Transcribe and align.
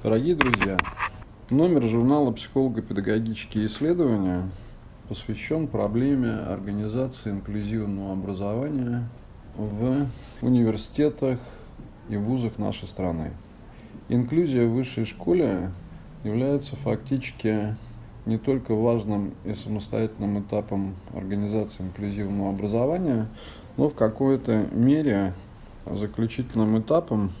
Дорогие 0.00 0.36
друзья, 0.36 0.76
номер 1.50 1.88
журнала 1.88 2.30
«Психолого-педагогические 2.30 3.66
исследования» 3.66 4.48
посвящен 5.08 5.66
проблеме 5.66 6.34
организации 6.34 7.32
инклюзивного 7.32 8.12
образования 8.12 9.08
в 9.56 10.06
университетах 10.40 11.40
и 12.08 12.16
вузах 12.16 12.58
нашей 12.58 12.86
страны. 12.86 13.32
Инклюзия 14.08 14.68
в 14.68 14.74
высшей 14.74 15.04
школе 15.04 15.72
является 16.22 16.76
фактически 16.76 17.74
не 18.24 18.38
только 18.38 18.76
важным 18.76 19.32
и 19.44 19.54
самостоятельным 19.54 20.38
этапом 20.38 20.94
организации 21.12 21.82
инклюзивного 21.82 22.50
образования, 22.50 23.26
но 23.76 23.88
в 23.88 23.94
какой-то 23.96 24.68
мере 24.70 25.34
заключительным 25.86 26.78
этапом, 26.78 27.32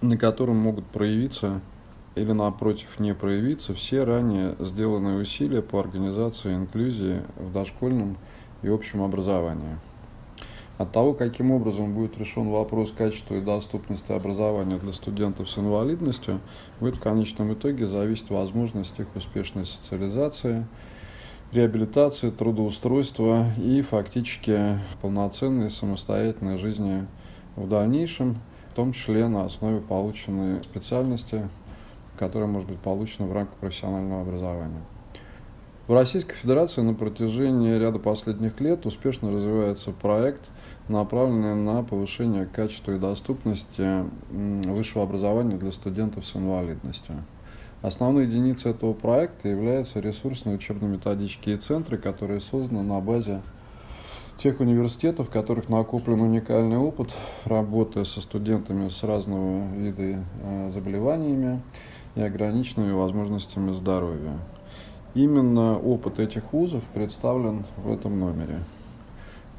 на 0.00 0.16
котором 0.16 0.56
могут 0.56 0.86
проявиться 0.86 1.60
или 2.16 2.32
напротив 2.32 2.98
не 2.98 3.14
проявиться 3.14 3.74
все 3.74 4.02
ранее 4.02 4.56
сделанные 4.58 5.20
усилия 5.20 5.62
по 5.62 5.78
организации 5.78 6.54
инклюзии 6.54 7.22
в 7.36 7.52
дошкольном 7.52 8.16
и 8.62 8.68
общем 8.68 9.02
образовании. 9.02 9.78
От 10.78 10.92
того, 10.92 11.14
каким 11.14 11.52
образом 11.52 11.94
будет 11.94 12.18
решен 12.18 12.48
вопрос 12.50 12.90
качества 12.90 13.36
и 13.36 13.40
доступности 13.40 14.12
образования 14.12 14.78
для 14.78 14.92
студентов 14.92 15.48
с 15.48 15.56
инвалидностью, 15.56 16.40
будет 16.80 16.96
в 16.96 17.00
конечном 17.00 17.54
итоге 17.54 17.86
зависеть 17.86 18.28
возможность 18.28 18.98
их 18.98 19.06
успешной 19.14 19.66
социализации, 19.66 20.66
реабилитации, 21.52 22.30
трудоустройства 22.30 23.46
и 23.56 23.80
фактически 23.82 24.78
полноценной 25.00 25.70
самостоятельной 25.70 26.58
жизни 26.58 27.06
в 27.56 27.68
дальнейшем, 27.68 28.36
в 28.72 28.74
том 28.74 28.92
числе 28.92 29.28
на 29.28 29.46
основе 29.46 29.80
полученной 29.80 30.62
специальности, 30.62 31.48
которая 32.18 32.48
может 32.48 32.68
быть 32.68 32.78
получена 32.78 33.26
в 33.26 33.32
рамках 33.32 33.56
профессионального 33.56 34.22
образования. 34.22 34.82
В 35.86 35.94
Российской 35.94 36.34
Федерации 36.34 36.80
на 36.80 36.94
протяжении 36.94 37.78
ряда 37.78 38.00
последних 38.00 38.60
лет 38.60 38.86
успешно 38.86 39.30
развивается 39.30 39.92
проект, 39.92 40.42
направленный 40.88 41.54
на 41.54 41.84
повышение 41.84 42.46
качества 42.46 42.92
и 42.92 42.98
доступности 42.98 44.04
высшего 44.30 45.04
образования 45.04 45.56
для 45.56 45.70
студентов 45.70 46.26
с 46.26 46.34
инвалидностью. 46.34 47.22
Основной 47.82 48.26
единицей 48.26 48.72
этого 48.72 48.94
проекта 48.94 49.48
являются 49.48 50.00
ресурсные 50.00 50.56
учебно-методические 50.56 51.58
центры, 51.58 51.98
которые 51.98 52.40
созданы 52.40 52.82
на 52.82 52.98
базе 53.00 53.42
тех 54.38 54.60
университетов, 54.60 55.28
в 55.28 55.30
которых 55.30 55.68
накоплен 55.68 56.20
уникальный 56.20 56.78
опыт 56.78 57.10
работы 57.44 58.04
со 58.04 58.20
студентами 58.20 58.88
с 58.88 59.02
разного 59.02 59.72
вида 59.74 60.24
э, 60.42 60.70
заболеваниями, 60.74 61.62
и 62.16 62.22
ограниченными 62.22 62.92
возможностями 62.92 63.72
здоровья. 63.72 64.38
Именно 65.14 65.78
опыт 65.78 66.18
этих 66.18 66.52
вузов 66.52 66.82
представлен 66.92 67.64
в 67.76 67.92
этом 67.92 68.18
номере. 68.18 68.64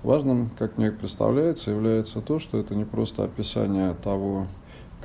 Важным, 0.03 0.51
как 0.57 0.77
мне 0.77 0.91
представляется, 0.91 1.71
является 1.71 2.21
то, 2.21 2.39
что 2.39 2.57
это 2.59 2.75
не 2.75 2.83
просто 2.83 3.23
описание 3.23 3.95
того, 4.03 4.47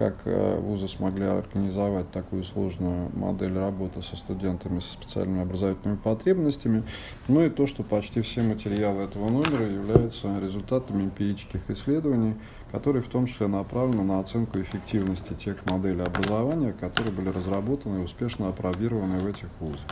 как 0.03 0.17
э, 0.25 0.59
вузы 0.59 0.89
смогли 0.89 1.27
организовать 1.27 2.11
такую 2.11 2.43
сложную 2.43 3.09
модель 3.15 3.57
работы 3.57 4.03
со 4.03 4.17
студентами 4.17 4.81
со 4.81 4.93
специальными 4.95 5.43
образовательными 5.43 5.97
потребностями, 5.97 6.83
но 7.29 7.45
и 7.45 7.51
то, 7.51 7.69
что 7.69 7.85
почти 7.85 8.21
все 8.21 8.43
материалы 8.43 9.05
этого 9.05 9.31
номера 9.31 9.65
являются 9.65 10.41
результатами 10.41 11.05
эмпирических 11.05 11.71
исследований, 11.71 12.35
которые 12.73 13.05
в 13.05 13.09
том 13.11 13.27
числе 13.29 13.47
направлены 13.47 14.03
на 14.03 14.19
оценку 14.19 14.61
эффективности 14.61 15.35
тех 15.35 15.65
моделей 15.67 16.03
образования, 16.03 16.73
которые 16.73 17.13
были 17.13 17.29
разработаны 17.29 18.01
и 18.01 18.05
успешно 18.05 18.49
опробированы 18.49 19.21
в 19.21 19.27
этих 19.29 19.47
вузах. 19.61 19.87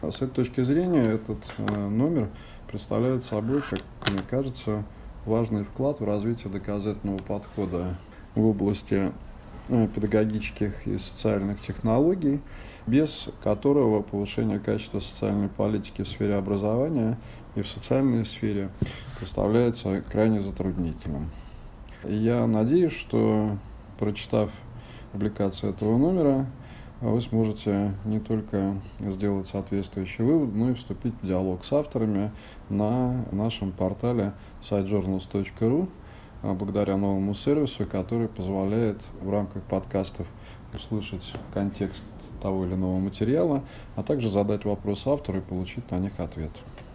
А 0.00 0.10
с 0.12 0.16
этой 0.22 0.30
точки 0.30 0.64
зрения 0.64 1.02
этот 1.02 1.40
э, 1.58 1.88
номер 1.88 2.30
представляет 2.68 3.24
собой, 3.24 3.62
как 3.68 3.80
мне 4.10 4.22
кажется, 4.30 4.82
важный 5.26 5.64
вклад 5.64 6.00
в 6.00 6.04
развитие 6.06 6.50
доказательного 6.50 7.18
подхода 7.18 7.98
в 8.34 8.46
области 8.46 9.12
педагогических 9.68 10.86
и 10.86 10.98
социальных 10.98 11.60
технологий, 11.60 12.40
без 12.86 13.28
которого 13.42 14.02
повышение 14.02 14.58
качества 14.58 15.00
социальной 15.00 15.48
политики 15.48 16.02
в 16.02 16.08
сфере 16.08 16.34
образования 16.34 17.18
и 17.54 17.62
в 17.62 17.68
социальной 17.68 18.26
сфере 18.26 18.70
представляется 19.18 20.02
крайне 20.10 20.42
затруднительным. 20.42 21.30
Я 22.04 22.46
надеюсь, 22.46 22.94
что 22.94 23.56
прочитав 23.98 24.50
публикацию 25.12 25.72
этого 25.72 25.96
номера, 25.96 26.46
вы 27.00 27.20
сможете 27.20 27.94
не 28.04 28.20
только 28.20 28.76
сделать 29.00 29.48
соответствующий 29.48 30.24
вывод, 30.24 30.54
но 30.54 30.70
и 30.70 30.74
вступить 30.74 31.14
в 31.20 31.26
диалог 31.26 31.64
с 31.64 31.72
авторами 31.72 32.30
на 32.68 33.24
нашем 33.32 33.72
портале 33.72 34.32
sitejournals.ru 34.62 35.88
благодаря 36.42 36.96
новому 36.96 37.34
сервису, 37.34 37.86
который 37.86 38.28
позволяет 38.28 39.00
в 39.20 39.30
рамках 39.30 39.62
подкастов 39.62 40.26
услышать 40.74 41.32
контекст 41.52 42.02
того 42.40 42.64
или 42.64 42.74
иного 42.74 42.98
материала, 42.98 43.62
а 43.94 44.02
также 44.02 44.30
задать 44.30 44.64
вопрос 44.64 45.06
автору 45.06 45.38
и 45.38 45.42
получить 45.42 45.90
на 45.90 45.98
них 45.98 46.18
ответ. 46.18 46.50